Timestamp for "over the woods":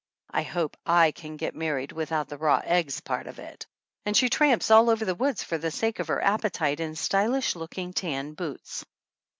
4.89-5.43